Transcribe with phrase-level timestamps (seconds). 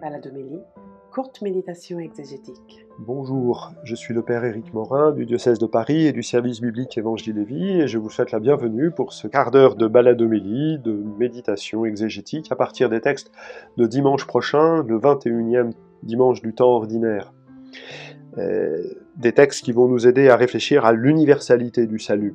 [0.00, 0.62] Baladomélie,
[1.12, 2.86] courte méditation exégétique.
[2.98, 6.96] Bonjour, je suis le Père Éric Morin du diocèse de Paris et du service biblique
[6.96, 10.78] Évangile et Vie et je vous souhaite la bienvenue pour ce quart d'heure de baladomélie,
[10.78, 13.30] de méditation exégétique à partir des textes
[13.76, 15.72] de dimanche prochain, le 21e
[16.02, 17.34] dimanche du temps ordinaire.
[18.38, 18.82] Euh,
[19.16, 22.34] des textes qui vont nous aider à réfléchir à l'universalité du salut.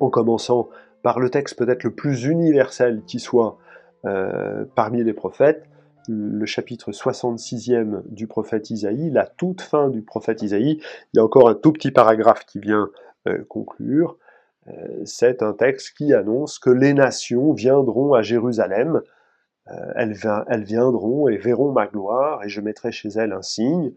[0.00, 0.68] En commençant
[1.02, 3.56] par le texte peut-être le plus universel qui soit
[4.04, 5.69] euh, parmi les prophètes,
[6.08, 10.80] le chapitre 66e du prophète Isaïe, la toute fin du prophète Isaïe.
[11.12, 12.90] Il y a encore un tout petit paragraphe qui vient
[13.28, 14.18] euh, conclure.
[14.68, 19.02] Euh, c'est un texte qui annonce que les nations viendront à Jérusalem.
[19.68, 20.16] Euh, elles,
[20.48, 23.92] elles, viendront et verront ma gloire, et je mettrai chez elles un signe.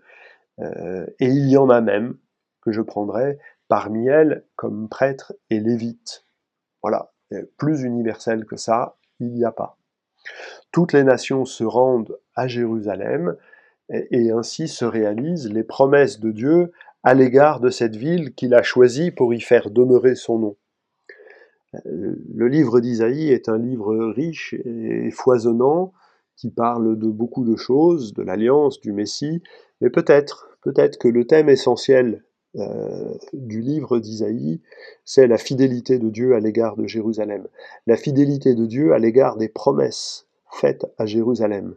[0.60, 2.16] et il y en a même
[2.62, 6.26] que je prendrai parmi elles comme prêtres et lévites.
[6.84, 7.12] Voilà,
[7.58, 9.78] plus universel que ça, il n'y a pas
[10.72, 13.36] toutes les nations se rendent à Jérusalem
[13.90, 16.72] et, ainsi se réalisent les promesses de Dieu
[17.04, 20.56] à l'égard de cette ville qu'il a choisie pour y faire demeurer son nom.
[21.86, 25.94] Euh, le livre d'Isaïe est un livre riche et foisonnant
[26.36, 29.42] qui parle de beaucoup de choses, de l'alliance, du Messie,
[29.82, 32.24] mais peut-être, peut-être que le thème essentiel
[32.56, 34.62] euh, du livre d'Isaïe,
[35.06, 37.48] c'est la fidélité de Dieu à l'égard de Jérusalem,
[37.88, 41.76] la fidélité de Dieu à l'égard des promesses faite à Jérusalem.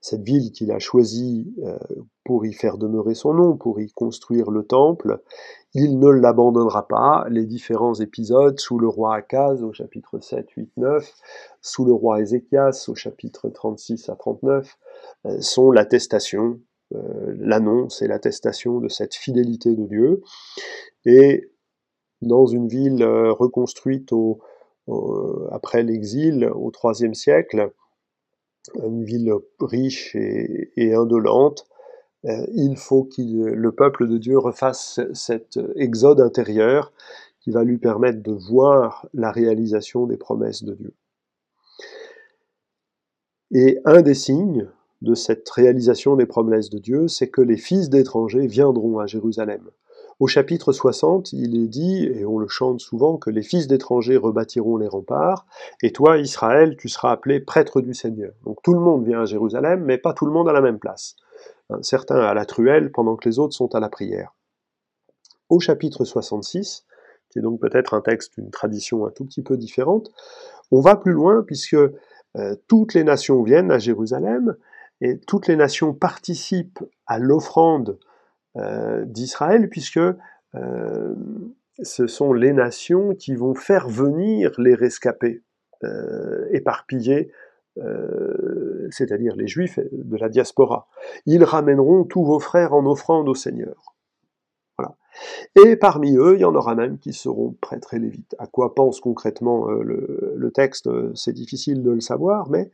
[0.00, 1.78] Cette ville qu'il a choisie euh,
[2.24, 5.20] pour y faire demeurer son nom, pour y construire le temple,
[5.74, 7.26] il ne l'abandonnera pas.
[7.28, 11.12] Les différents épisodes, sous le roi Akaz au chapitre 7, 8, 9,
[11.60, 14.78] sous le roi Ézéchias au chapitre 36 à 39,
[15.26, 20.22] euh, sont l'attestation, l'annonce et l'attestation de cette fidélité de Dieu.
[21.04, 21.50] Et
[22.22, 24.40] dans une ville reconstruite au,
[25.50, 27.72] après l'exil au IIIe siècle,
[28.74, 31.66] une ville riche et, indolente,
[32.24, 36.92] euh, il faut que le peuple de Dieu refasse cet exode intérieur
[37.40, 40.94] qui va lui permettre de voir la réalisation des promesses de Dieu.
[43.52, 44.68] Et un des signes
[45.02, 49.62] de cette réalisation des promesses de Dieu, c'est que les fils d'étrangers viendront à Jérusalem.
[50.18, 54.16] Au chapitre 60, il est dit, et on le chante souvent, que les fils d'étrangers
[54.16, 55.46] rebâtiront les remparts,
[55.82, 58.32] et toi, Israël, tu seras appelé prêtre du Seigneur.
[58.44, 60.78] Donc tout le monde vient à Jérusalem, mais pas tout le monde à la même
[60.78, 61.16] place.
[61.68, 64.34] Hein, certains à la truelle, pendant que les autres sont à la prière.
[65.50, 66.86] Au chapitre 66,
[67.28, 70.10] qui est donc peut-être un texte d'une tradition un tout petit peu différente,
[70.70, 74.56] on va plus loin puisque euh, toutes les nations viennent à Jérusalem
[75.00, 77.98] et toutes les nations participent à l'offrande
[78.56, 81.14] euh, d'Israël, puisque euh,
[81.82, 85.42] ce sont les nations qui vont faire venir les rescapés
[85.84, 87.32] euh, éparpillés,
[88.88, 90.88] c'est-à-dire les juifs de la diaspora.
[91.26, 93.94] Ils ramèneront tous vos frères en offrande au Seigneur.
[94.78, 94.96] Voilà.
[95.56, 98.34] Et parmi eux, il y en aura même qui seront prêtres et lévites.
[98.38, 100.88] À quoi pense concrètement le, texte?
[101.14, 102.70] C'est difficile de le savoir, mais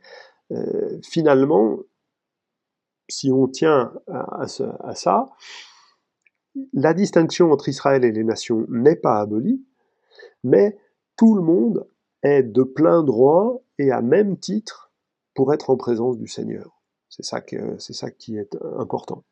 [1.01, 1.79] finalement,
[3.09, 5.29] si on tient à ça,
[6.73, 9.65] la distinction entre Israël et les nations n'est pas abolie,
[10.43, 10.77] mais
[11.17, 11.87] tout le monde
[12.21, 14.91] est de plein droit et à même titre
[15.33, 16.81] pour être en présence du Seigneur.
[17.09, 17.41] C'est ça,
[18.11, 19.23] qui est important.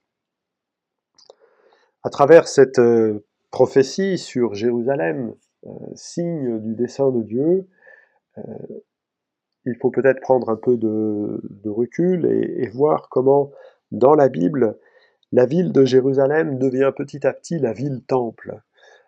[2.04, 7.68] À travers cette euh, prophétie sur Jérusalem, euh, signe du dessein de Dieu,
[8.38, 8.42] euh,
[9.66, 13.52] il faut peut-être prendre un peu de, recul et, voir comment
[13.92, 14.78] dans la Bible,
[15.32, 18.62] la ville de Jérusalem devient petit à petit la ville temple,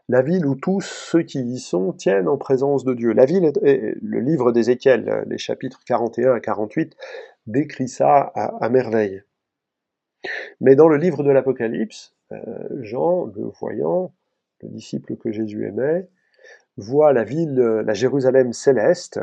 [0.09, 3.14] la ville où tous ceux qui y sont tiennent en présence de Dieu.
[3.14, 6.96] La ville, le livre d'Ézéchiel, les chapitres 41 à 48,
[7.47, 9.24] décrit ça à, merveille.
[10.62, 12.38] Mais dans le livre de l'Apocalypse, euh,
[12.81, 14.14] Jean, le voyant,
[14.62, 16.08] le disciple que Jésus aimait,
[16.78, 19.20] voit la ville, la Jérusalem céleste,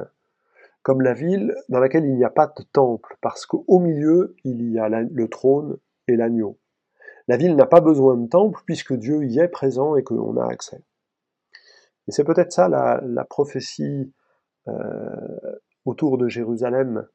[0.82, 4.70] comme la ville dans laquelle il n'y a pas de temple, parce qu'au milieu, il
[4.70, 5.78] y a le trône
[6.08, 6.58] et l'agneau.
[7.28, 10.46] La ville n'a pas besoin de temple puisque Dieu y est présent et qu'on a
[10.46, 10.82] accès.
[12.08, 14.12] Et c'est peut-être ça la, prophétie
[14.66, 15.52] euh,
[15.84, 17.06] autour de Jérusalem.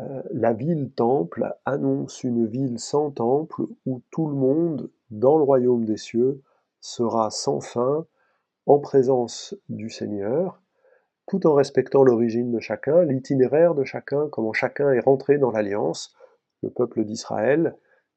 [0.00, 5.44] Euh, la ville temple annonce une ville sans temple où tout le monde, dans le
[5.44, 6.40] royaume des cieux,
[6.80, 8.06] sera sans fin
[8.64, 10.61] en présence du Seigneur,
[11.32, 16.14] tout en respectant l'origine de chacun, l'itinéraire de chacun, comment chacun est rentré dans l'alliance,
[16.62, 17.74] le peuple d'Israël,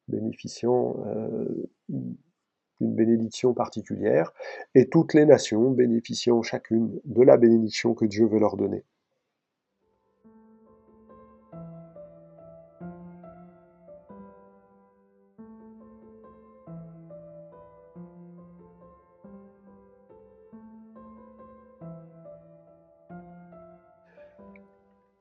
[0.10, 4.34] bénéficiant euh, d'une bénédiction particulière,
[4.74, 8.84] et toutes les nations bénéficiant chacune de la bénédiction que Dieu veut leur donner.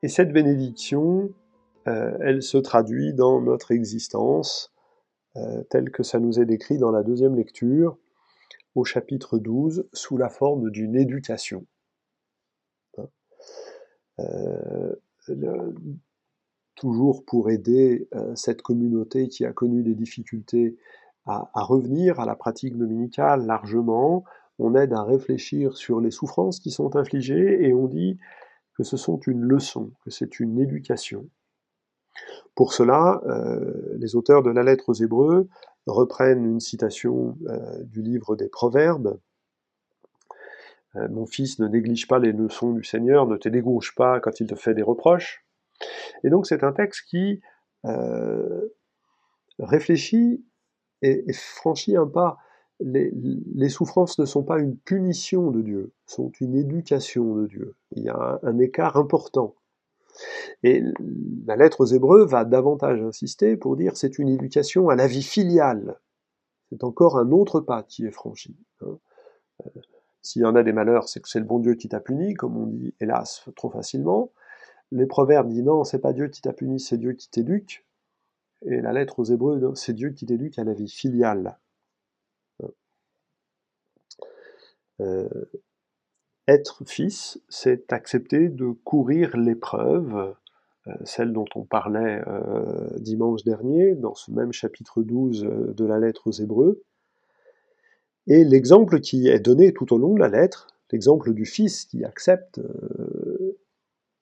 [0.05, 1.33] Et cette bénédiction,
[1.87, 4.71] euh, elle se traduit dans notre existence,
[5.35, 7.97] euh, telle que ça nous est décrit dans la deuxième lecture,
[8.75, 11.65] au chapitre 12, sous la forme d'une éducation.
[12.99, 13.07] Hein?
[14.19, 14.95] Euh,
[16.75, 20.77] toujours pour aider cette communauté qui a connu des difficultés
[21.25, 24.23] à, à, revenir à la pratique dominicale largement,
[24.59, 28.19] on aide à réfléchir sur les souffrances qui sont infligées et on dit
[28.75, 31.27] que ce sont une leçon, que c'est une éducation.
[32.55, 35.49] Pour cela, euh, les auteurs de la lettre aux Hébreux
[35.85, 39.19] reprennent une citation euh, du livre des Proverbes.
[40.95, 44.39] Euh, Mon fils, ne néglige pas les leçons du Seigneur, ne te dégouge pas quand
[44.39, 45.45] il te fait des reproches.
[46.23, 47.41] Et donc c'est un texte qui
[49.59, 50.43] réfléchit
[51.01, 52.37] et, franchit un pas.
[52.81, 57.75] Les, souffrances ne sont pas une punition de Dieu, sont une éducation de Dieu.
[57.95, 59.55] Il y a un écart important.
[60.63, 60.83] Et
[61.45, 65.23] la lettre aux Hébreux va davantage insister pour dire c'est une éducation à la vie
[65.23, 65.99] filiale.
[66.69, 68.55] C'est encore un autre pas qui est franchi.
[68.81, 68.97] Hein.
[69.65, 69.69] Euh,
[70.21, 72.33] s'il y en a des malheurs, c'est que c'est le bon Dieu qui t'a puni,
[72.33, 74.31] comme on dit, hélas, trop facilement.
[74.91, 77.85] Les proverbes disent non, c'est pas Dieu qui t'a puni, c'est Dieu qui t'éduque.
[78.65, 81.59] Et la lettre aux Hébreux, c'est Dieu qui t'éduque à la vie filiale.
[82.63, 82.65] Hein.
[82.65, 82.71] Euh,
[86.47, 90.35] être fils, c'est accepter de courir l'épreuve,
[90.87, 95.85] euh, celle dont on parlait euh, dimanche dernier, dans ce même chapitre 12 euh, de
[95.85, 96.83] la lettre aux Hébreux.
[98.27, 102.03] Et l'exemple qui est donné tout au long de la lettre, l'exemple du fils qui
[102.03, 102.59] accepte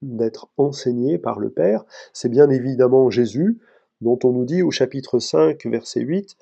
[0.02, 3.60] d'être enseigné par le Père, c'est bien évidemment Jésus,
[4.02, 6.36] dont on nous dit au chapitre 5, verset 8,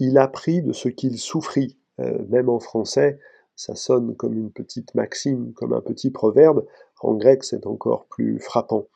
[0.00, 1.78] il apprit de ce qu'il souffrit.
[1.98, 3.18] Même en français,
[3.56, 6.66] ça sonne comme une petite maxime, comme un petit proverbe.
[7.00, 8.88] En grec, c'est encore plus frappant.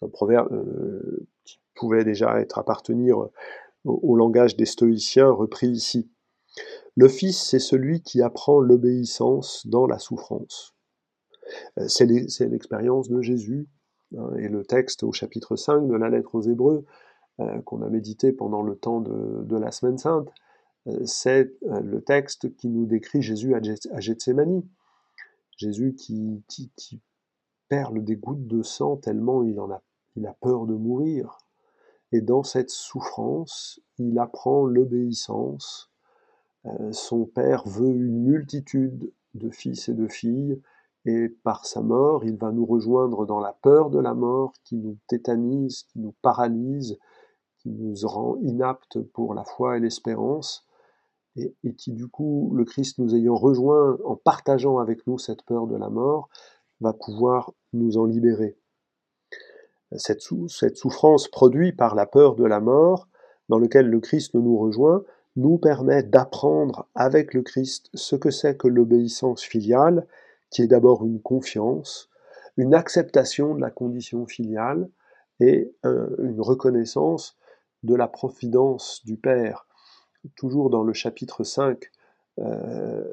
[0.00, 3.28] Un proverbe euh, qui pouvait déjà être appartenir
[3.84, 6.10] au, langage des stoïciens repris ici.
[6.96, 10.74] Le Fils, c'est celui qui apprend l'obéissance dans la souffrance.
[11.78, 12.06] Euh, c'est
[12.48, 13.68] l'expérience de Jésus.
[14.16, 16.84] Hein, et le texte au chapitre 5 de la lettre aux Hébreux,
[17.40, 20.32] euh, qu'on a médité pendant le temps de, la Semaine Sainte, euh,
[21.04, 24.62] c'est euh, le texte qui nous décrit Jésus à Gethsemane.
[25.56, 27.00] Jésus qui, qui,
[27.68, 29.80] perle des gouttes de sang tellement il, en a,
[30.16, 31.38] il a peur de mourir.
[32.10, 35.90] Et dans cette souffrance, il apprend l'obéissance.
[36.66, 40.60] Euh, son Père veut une multitude de fils et de filles,
[41.06, 44.76] et par sa mort, il va nous rejoindre dans la peur de la mort qui
[44.76, 46.98] nous tétanise, qui nous paralyse,
[47.58, 50.66] qui nous rend inaptes pour la foi et l'espérance
[51.36, 55.66] et, qui du coup, le Christ nous ayant rejoint en partageant avec nous cette peur
[55.66, 56.28] de la mort,
[56.80, 58.56] va pouvoir nous en libérer.
[59.96, 63.08] Cette, souffrance produite par la peur de la mort,
[63.48, 65.04] dans lequel le Christ nous rejoint,
[65.36, 70.06] nous permet d'apprendre avec le Christ ce que c'est que l'obéissance filiale,
[70.50, 72.10] qui est d'abord une confiance,
[72.56, 74.90] une acceptation de la condition filiale
[75.40, 77.38] et une reconnaissance
[77.82, 79.66] de la providence du Père
[80.36, 81.90] toujours dans le chapitre 5,
[82.38, 83.04] euh,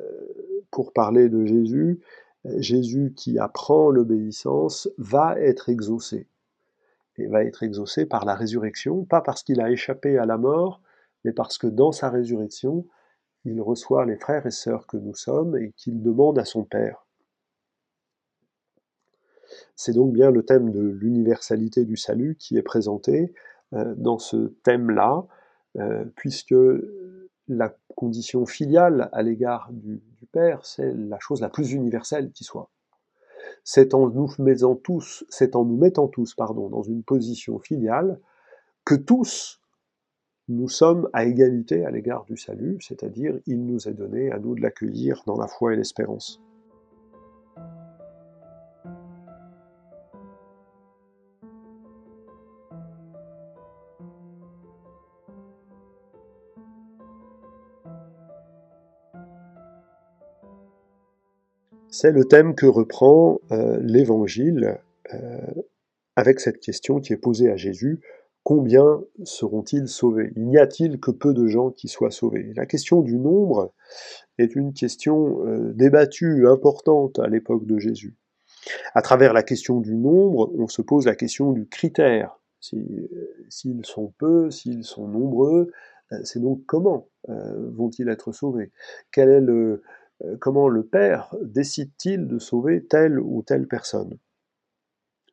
[0.72, 2.00] pour parler de Jésus,
[2.58, 6.28] Jésus qui apprend l'obéissance va être exaucé.
[7.18, 10.82] Et va être exaucé par la résurrection, pas parce qu'il a échappé à la mort,
[11.26, 12.86] mais parce que dans sa résurrection,
[13.46, 17.06] il reçoit les frères et sœurs que nous sommes et qu'il demande à son Père.
[19.76, 23.34] C'est donc bien le thème de l'universalité du salut qui est présenté
[23.74, 25.26] euh, dans ce thème-là,
[26.16, 26.56] puisque
[27.48, 32.70] la condition filiale à l'égard du, Père, c'est la chose la plus universelle qui soit.
[33.64, 38.20] C'est en nous mettant tous, c'est en nous mettant tous, pardon, dans une position filiale
[38.86, 39.60] que tous
[40.50, 44.54] nous sommes à égalité à l'égard du salut, c'est-à-dire il nous est donné à nous
[44.54, 46.40] de l'accueillir dans la foi et l'espérance.
[61.92, 64.78] C'est le thème que reprend euh, l'Évangile
[65.14, 65.40] euh,
[66.16, 68.00] avec cette question qui est posée à Jésus,
[68.44, 70.32] combien seront-ils sauvés?
[70.36, 72.54] Il n'y a-t-il que peu de gens qui soient sauvés?
[72.56, 73.74] La question du nombre
[74.38, 78.16] est une question euh, débattue, importante à l'époque de Jésus.
[78.94, 82.40] À travers la question du nombre, on se pose la question du critère.
[82.60, 85.72] S'ils sont peu, s'ils sont nombreux,
[86.24, 88.72] c'est donc comment vont-ils être sauvés?
[89.12, 89.82] Quel est le,
[90.40, 94.18] comment le Père décide-t-il de sauver telle ou telle personne?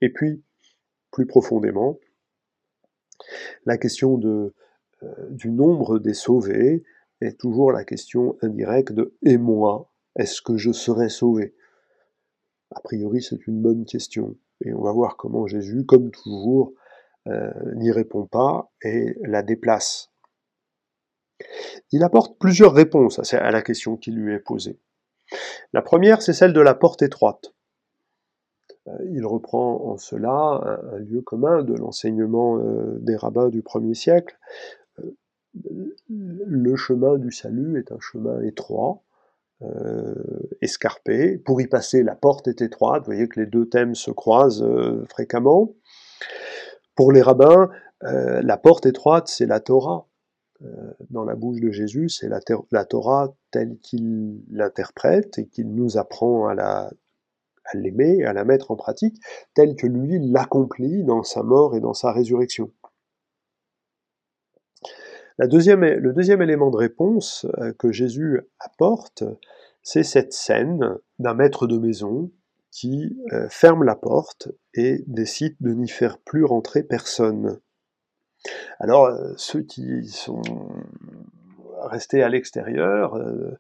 [0.00, 0.43] Et puis,
[1.11, 1.99] plus profondément,
[3.64, 4.52] la question euh,
[5.31, 6.85] du nombre des sauvés
[7.21, 11.55] est toujours la question indirecte de et moi, est-ce que je serai sauvé?
[12.75, 14.37] A priori, c'est une bonne question.
[14.64, 16.73] Et on va voir comment Jésus, comme toujours,
[17.28, 20.11] euh, n'y répond pas et la déplace.
[21.92, 24.78] Il apporte plusieurs réponses à la question qui lui est posée.
[25.73, 27.52] La première, c'est celle de la porte étroite.
[28.88, 33.95] Euh, il reprend en cela un, lieu commun de l'enseignement euh, des rabbins du premier
[33.95, 34.38] siècle.
[36.11, 39.02] Le chemin du salut est un chemin étroit,
[40.61, 41.38] escarpé.
[41.38, 43.04] Pour y passer, la porte est étroite.
[43.04, 44.66] Vous voyez que les deux thèmes se croisent
[45.09, 45.73] fréquemment.
[46.95, 47.71] Pour les rabbins,
[48.04, 50.06] euh, la porte étroite, c'est la Torah.
[50.62, 55.98] Euh, dans la bouche de Jésus, c'est la, Torah telle qu'il l'interprète et qu'il nous
[55.98, 56.90] apprend à la
[57.68, 59.20] à l'aimer, à la mettre en pratique,
[59.54, 62.70] telle que lui l'accomplit dans sa mort et dans sa résurrection.
[65.38, 69.25] Le deuxième élément de réponse euh, que Jésus apporte,
[69.82, 72.30] c'est cette scène d'un maître de maison
[72.70, 77.60] qui euh, ferme la porte et décide de n'y faire plus rentrer personne.
[78.78, 80.42] Alors, euh, ceux qui sont
[81.83, 83.59] restés à l'extérieur euh,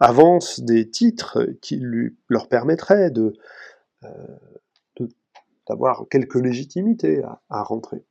[0.00, 1.82] avancent des titres qui
[2.28, 3.34] leur permettraient de,
[5.68, 8.04] d'avoir quelque légitimité à, rentrer.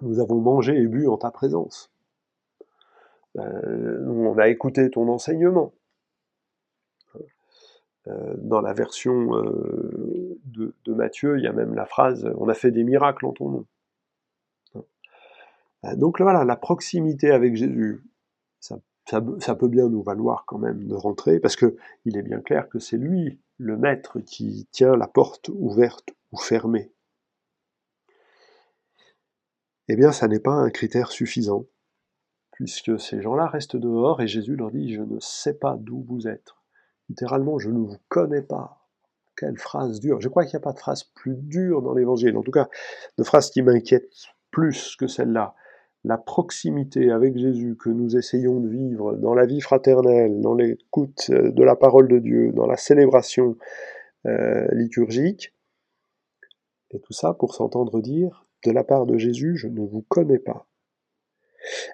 [0.00, 1.90] Nous avons mangé et bu en ta présence.
[3.34, 5.72] on a écouté ton enseignement.
[8.08, 12.54] Euh, dans la version euh, de, Matthieu, il y a même la phrase On a
[12.54, 13.66] fait des miracles en ton nom.
[15.84, 18.02] Euh, donc voilà, la proximité avec Jésus,
[18.60, 22.68] ça, peut bien nous valoir quand même de rentrer, parce que il est bien clair
[22.68, 26.92] que c'est lui, le maître, qui tient la porte ouverte ou fermée.
[29.88, 31.64] Eh bien, ça n'est pas un critère suffisant,
[32.52, 36.28] puisque ces gens-là restent dehors et Jésus leur dit Je ne sais pas d'où vous
[36.28, 36.52] êtes.
[37.08, 38.86] Littéralement, je ne vous connais pas.
[39.36, 40.20] Quelle phrase dure.
[40.20, 42.36] Je crois qu'il n'y a pas de phrase plus dure dans l'évangile.
[42.36, 42.68] En tout cas,
[43.16, 44.12] de phrase qui m'inquiète
[44.50, 45.54] plus que celle-là.
[46.08, 51.26] La proximité avec Jésus que nous essayons de vivre dans la vie fraternelle, dans l'écoute
[51.28, 53.58] euh, de la parole de Dieu, dans la célébration
[54.24, 55.54] euh, liturgique,
[56.92, 60.38] et tout ça pour s'entendre dire, de la part de Jésus, je ne vous connais
[60.38, 60.66] pas.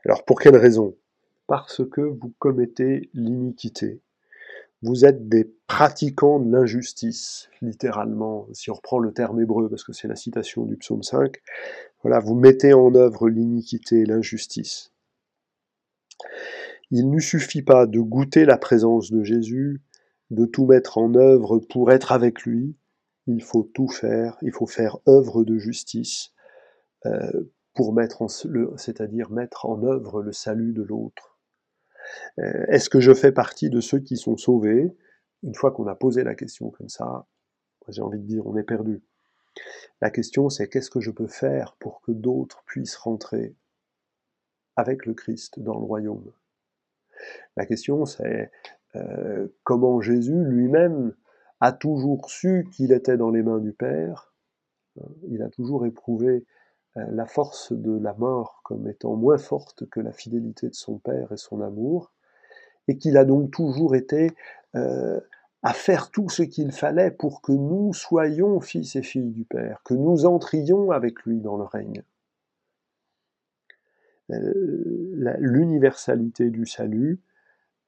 [0.04, 0.94] Alors pour quelle raison?
[1.48, 4.00] Parce que vous commettez l'iniquité.
[4.82, 9.92] Vous êtes des pratiquants de l'injustice, littéralement, si on reprend le terme hébreu, parce que
[9.92, 11.40] c'est la citation du psaume 5.
[12.04, 14.92] Vous mettez en œuvre l'iniquité et l'injustice.
[16.90, 19.80] Il ne suffit pas de goûter la présence de Jésus,
[20.30, 22.76] de tout mettre en œuvre pour être avec lui.
[23.26, 26.32] Il faut tout faire, il faut faire œuvre de justice
[27.06, 28.22] euh, pour mettre
[28.76, 31.38] c'est-à-dire mettre en œuvre le salut de l'autre.
[32.38, 34.94] Euh, est-ce que je fais partie de ceux qui sont sauvés?
[35.42, 37.26] Une fois qu'on a posé la question comme ça,
[37.88, 39.02] j'ai envie de dire, on est perdu.
[40.00, 43.54] La question, c'est qu'est-ce que je peux faire pour que d'autres puissent rentrer
[44.76, 46.32] avec le Christ dans le royaume?
[47.56, 48.50] La question, c'est
[48.96, 51.14] euh, comment Jésus lui-même
[51.60, 54.32] a toujours su qu'il était dans les mains du Père?
[55.28, 56.44] Il a toujours éprouvé
[56.96, 60.98] euh, la force de la mort comme étant moins forte que la fidélité de son
[60.98, 62.12] Père et son amour,
[62.88, 64.30] et qu'il a donc toujours été
[64.74, 65.20] euh,
[65.64, 69.80] à faire tout ce qu'il fallait pour que nous soyons fils et filles du Père,
[69.82, 72.02] que nous entrions avec lui dans le règne.
[74.30, 77.20] Euh, l'universalité du salut,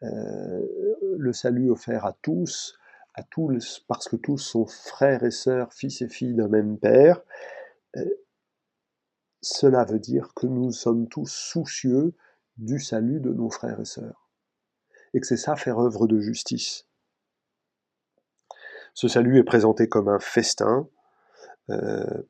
[0.02, 2.78] le salut offert à tous,
[3.14, 7.22] à tous, parce que tous sont frères et sœurs, fils et filles d'un même Père,
[9.42, 12.14] cela veut dire que nous sommes tous soucieux
[12.56, 14.30] du salut de nos frères et sœurs.
[15.14, 16.85] Et que c'est ça faire œuvre de justice.
[18.96, 20.88] Ce salut est présenté comme un festin.
[21.68, 22.22] Euh,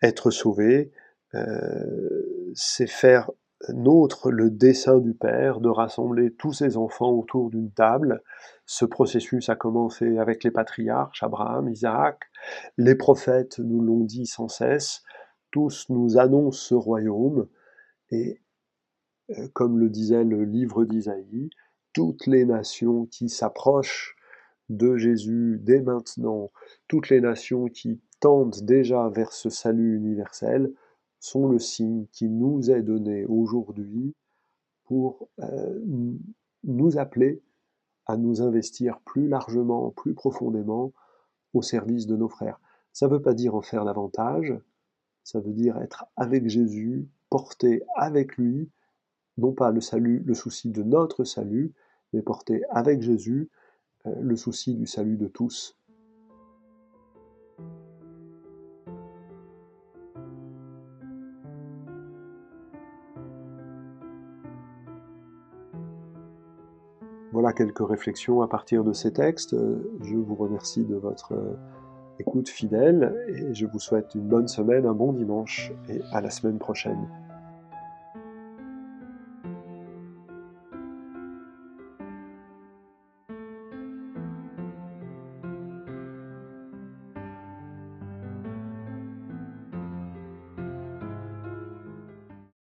[0.00, 0.92] être sauvé,
[1.34, 3.32] euh, c'est faire
[3.70, 8.22] nôtre le dessein du Père de rassembler tous ses enfants autour d'une table.
[8.64, 12.20] Ce processus a commencé avec les patriarches, Abraham, Isaac.
[12.76, 15.02] Les prophètes nous l'ont dit sans cesse
[15.50, 17.48] tous nous annoncent ce royaume,
[18.10, 18.40] et
[19.30, 21.50] euh, comme le disait le livre d'Isaïe,
[21.92, 24.13] toutes les nations qui s'approchent
[24.68, 26.50] de Jésus dès maintenant,
[26.88, 30.72] toutes les nations qui tendent déjà vers ce salut universel,
[31.20, 34.14] sont le signe qui nous est donné aujourd'hui
[34.84, 35.80] pour euh,
[36.64, 37.42] nous appeler
[38.06, 40.92] à nous investir plus largement, plus profondément
[41.54, 42.60] au service de nos frères.
[42.92, 44.54] Ça ne veut pas dire en faire davantage,
[45.22, 48.70] ça veut dire être avec Jésus, porter avec lui,
[49.38, 51.72] non pas le salut, le souci de notre salut,
[52.12, 53.48] mais porter avec Jésus
[54.04, 55.76] le souci du salut de tous.
[67.32, 69.56] Voilà quelques réflexions à partir de ces textes.
[70.02, 71.56] Je vous remercie de votre euh,
[72.20, 76.30] écoute fidèle et je vous souhaite une bonne semaine, un bon dimanche et à la
[76.30, 77.08] semaine prochaine.